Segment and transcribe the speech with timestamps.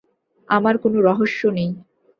[0.49, 1.69] আমার কোনো রহস্য নেই।